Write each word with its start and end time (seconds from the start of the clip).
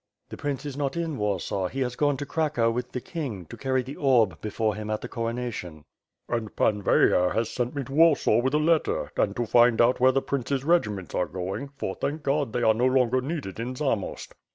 "The 0.29 0.37
prince 0.37 0.65
is 0.65 0.75
not 0.75 0.97
in 0.97 1.19
Warsaw, 1.19 1.67
he 1.67 1.81
has 1.81 1.95
gone 1.95 2.17
to 2.17 2.25
Cracow 2.25 2.71
with 2.71 2.91
the 2.91 2.99
king, 2.99 3.45
to 3.45 3.55
carry 3.55 3.83
the 3.83 3.97
orb 3.97 4.41
before 4.41 4.73
him 4.73 4.89
at 4.89 5.01
the 5.01 5.07
coronation." 5.07 5.85
"And 6.27 6.55
Pan 6.55 6.81
Veyher 6.81 7.35
has 7.35 7.51
sent 7.51 7.75
me 7.75 7.83
to 7.83 7.93
Warsaw 7.93 8.39
with 8.41 8.55
a 8.55 8.57
letter, 8.57 9.11
and 9.15 9.35
to 9.35 9.45
find 9.45 9.79
out 9.79 9.99
where 9.99 10.11
the 10.11 10.19
prince's 10.23 10.63
regiments 10.63 11.13
are 11.13 11.27
going; 11.27 11.69
for, 11.77 11.93
thank 11.93 12.23
God, 12.23 12.51
they 12.51 12.63
are 12.63 12.73
no 12.73 12.87
longer 12.87 13.21
needed 13.21 13.59
in 13.59 13.75
Zamost." 13.75 14.33